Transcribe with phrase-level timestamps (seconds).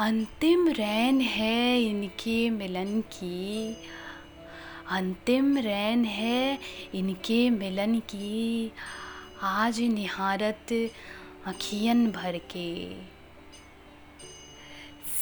[0.00, 3.76] अंतिम रैन है इनके मिलन की।
[4.90, 6.58] अंतिम रैन है
[6.94, 8.72] इनके मिलन की।
[9.42, 10.90] आज निहारत
[11.46, 12.94] अखियन भर के।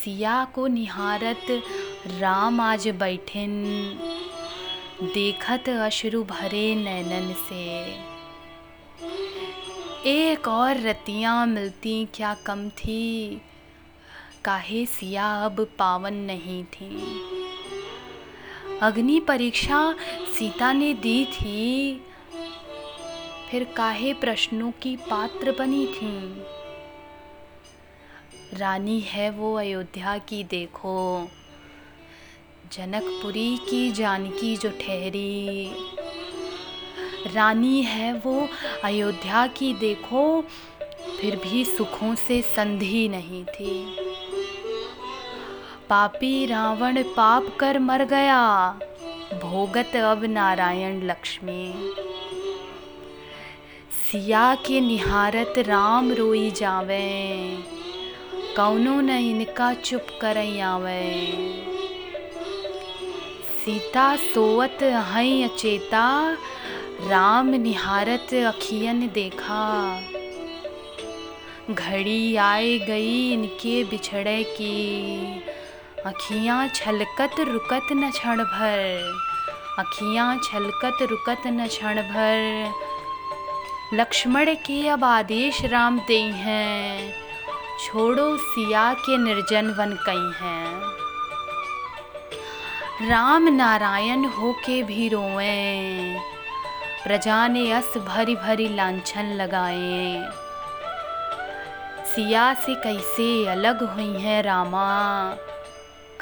[0.04, 1.46] सिया को निहारत
[2.06, 3.64] राम आज बैठन।
[5.02, 7.84] देखत अश्रु भरे नैनन से।
[10.10, 13.40] एक और रतियाँ मिलती, क्या कम थी?
[14.44, 16.90] काहे सिया अब पावन नहीं थी।
[18.82, 19.94] अग्नि परीक्षा
[20.38, 22.00] सीता ने दी थी,
[23.50, 26.42] फिर काहे प्रश्नों की पात्र बनी थी।
[28.58, 31.28] रानी है वो अयोध्या की देखो,
[32.72, 35.70] जनकपुरी की जानकी जो ठहरी।
[37.34, 38.48] रानी है वो
[38.84, 40.42] अयोध्या की देखो,
[41.20, 44.11] फिर भी सुखों से संधि नहीं थी।
[45.92, 48.70] पापी रावण पाप कर मर गया।
[49.32, 51.74] भोगत अब नारायण लक्ष्मी।
[53.90, 57.56] सिया के निहारत राम रोई जावे।
[58.56, 61.32] कौनो न इनका चुप कर आवे।
[63.64, 66.36] सीता सोवत हई अचेता,
[67.08, 70.00] राम निहारत अखियन देखा।
[71.70, 75.18] घड़ी आए गई इनके बिछड़े की।
[76.06, 78.78] अखियाँ छलकत रुकत न क्षण भर।
[79.78, 82.72] अखियाँ छलकत रुकत न क्षण भर।
[83.94, 87.12] लक्ष्मण के अब आदेश राम दे हैं।
[87.84, 90.80] छोड़ो सिया के निर्जन वन कई हैं।
[93.08, 96.18] राम नारायण हो के भी रोएँ।
[97.04, 100.30] प्रजा ने अस भरी भरी लांछन लगाए।
[102.06, 105.36] सिया से कैसे अलग हुई है रामा?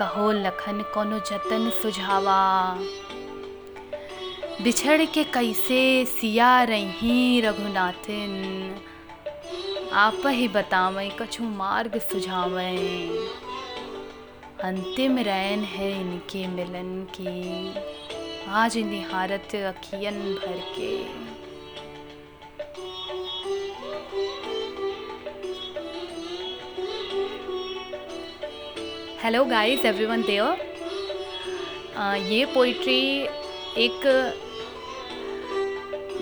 [0.00, 2.74] कहो लखन कोनो जतन सुझावा।
[4.62, 8.76] बिछड़ के कैसे सिया रही रघुनाथन?
[9.92, 13.10] आप ही बतावें, कछु मार्ग सुझावें।
[14.64, 17.74] अंतिम रैन है इनके मिलन की।
[18.48, 21.04] आज निहारत अखियन भर के।
[29.22, 30.60] हेलो गाइस एवरीवन देयर
[32.26, 33.00] ये पोइट्री
[33.76, 34.04] एक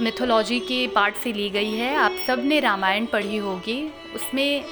[0.00, 3.76] मिथोलॉजी के पार्ट से ली गई है। आप सबने रामायण पढ़ी होगी।
[4.14, 4.64] उसमें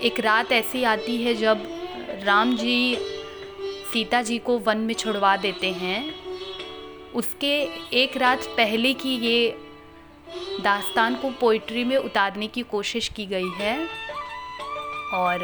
[0.00, 1.66] एक रात ऐसी आती है जब
[2.24, 2.96] राम जी
[3.92, 6.00] सीता जी को वन में छुड़वा देते हैं।
[7.14, 7.54] उसके
[8.02, 9.56] एक रात पहले की ये
[10.62, 13.76] दास्तान को पोइट्री में उतारने की कोशिश की गई है।
[15.14, 15.38] और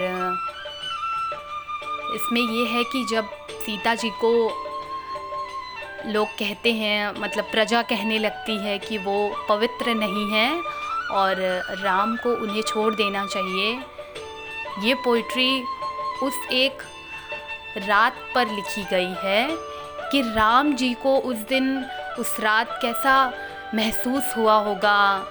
[2.14, 3.28] इसमें ये है कि जब
[3.64, 4.32] सीता जी को
[6.06, 9.16] लोग कहते हैं मतलब प्रजा कहने लगती है कि वो
[9.48, 10.48] पवित्र नहीं है
[11.12, 11.36] और
[11.82, 13.78] राम को उन्हें छोड़ देना चाहिए,
[14.84, 15.62] ये पोइट्री
[16.22, 16.82] उस एक
[17.78, 19.48] रात पर लिखी गई है
[20.12, 21.84] कि राम जी को उस दिन,
[22.18, 23.14] उस रात कैसा
[23.74, 25.26] महसूस हुआ होगा,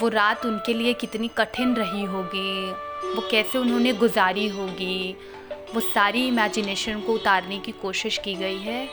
[0.00, 2.70] वो रात उनके लिए कितनी कठिन रही होगी,
[3.14, 5.16] वो कैसे उन्होंने गुजारी होगी
[5.74, 8.88] वो सारी इमेजिनेशन को उतारने की कोशिश की गई है।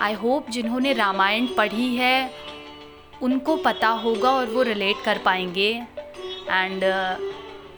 [0.00, 2.30] आई होप जिन्होंने रामायण पढ़ी है,
[3.22, 5.70] उनको पता होगा और वो रिलेट कर पाएँगे।
[6.50, 6.84] एंड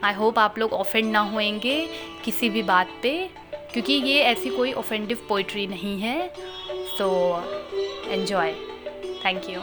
[0.05, 1.77] आई होप आप लोग ऑफेंड ना होएँगे
[2.25, 3.31] किसी भी बात पे,
[3.73, 6.33] क्योंकि ये ऐसी कोई ऑफेंडिव पोइट्री नहीं है।
[6.99, 7.09] So
[8.11, 8.53] enjoy
[9.25, 9.61] thank you